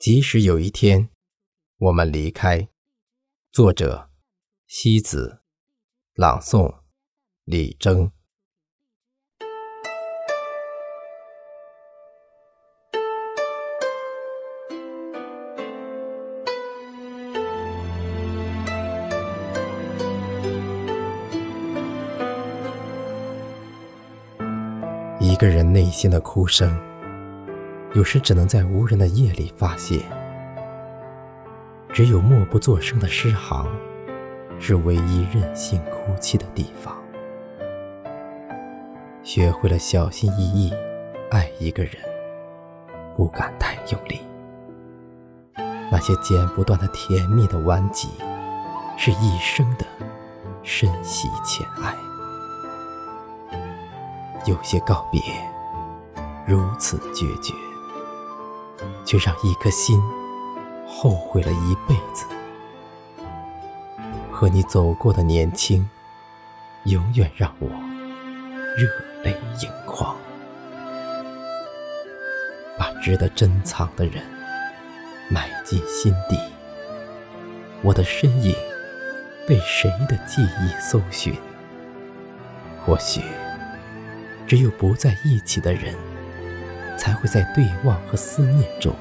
[0.00, 1.10] 即使有一天
[1.76, 2.68] 我们离开，
[3.52, 4.08] 作者：
[4.66, 5.42] 西子，
[6.14, 6.76] 朗诵：
[7.44, 8.10] 李征。
[25.20, 26.89] 一个人内心的哭声。
[27.92, 30.00] 有时只能在无人的夜里发泄，
[31.92, 33.66] 只有默不作声的诗行，
[34.60, 36.96] 是唯一任性哭泣的地方。
[39.24, 40.72] 学会了小心翼翼
[41.32, 41.94] 爱一个人，
[43.16, 44.20] 不敢太用力。
[45.90, 48.08] 那些剪不断的甜蜜的顽疾，
[48.96, 49.84] 是一生的
[50.62, 51.92] 深喜浅爱。
[54.46, 55.20] 有些告别，
[56.46, 57.52] 如此决绝。
[59.04, 60.00] 却让一颗心
[60.86, 62.26] 后悔了一辈子。
[64.32, 65.88] 和你走过的年轻，
[66.84, 67.68] 永远让我
[68.76, 68.88] 热
[69.22, 70.16] 泪盈眶。
[72.78, 74.24] 把值得珍藏的人
[75.28, 76.38] 埋进心底，
[77.82, 78.54] 我的身影
[79.46, 81.34] 被谁的记忆搜寻？
[82.82, 83.20] 或许，
[84.46, 85.94] 只有不在一起的人。
[87.00, 88.94] 才会在对望和思念中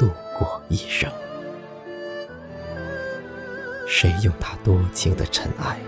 [0.00, 1.12] 度过一生。
[3.86, 5.78] 谁用他多情的尘埃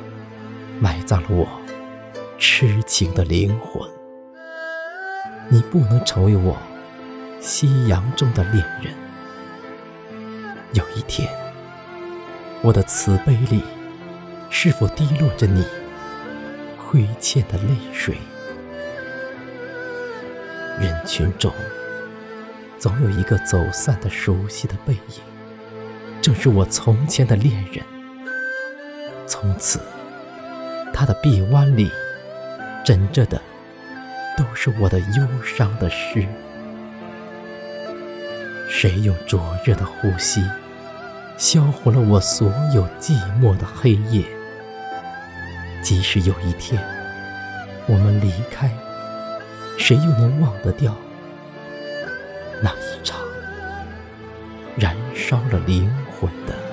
[0.79, 1.49] 埋葬了我
[2.37, 3.91] 痴情的灵魂？
[5.49, 6.59] 你不能成为我
[7.41, 8.93] 夕阳中的恋人。
[10.75, 11.27] 有一天，
[12.61, 13.65] 我的慈悲里
[14.51, 15.65] 是否滴落着你
[16.77, 18.19] 亏欠的泪水？
[20.81, 21.53] 人群中，
[22.79, 25.23] 总有一个走散的熟悉的背影，
[26.23, 27.85] 正是我从前的恋人。
[29.27, 29.81] 从此，
[30.95, 31.91] 他的臂弯里
[32.85, 33.43] 枕着的
[34.37, 36.25] 都是我的忧伤的诗。
[38.71, 40.45] 谁用灼热的呼吸
[41.37, 44.25] 销毁了我所有寂寞的黑夜？
[45.83, 46.81] 即使有一天
[47.87, 48.71] 我们离开。
[49.79, 50.95] 谁又能忘得掉
[52.61, 53.17] 那一场
[54.77, 56.68] 燃烧了灵魂的？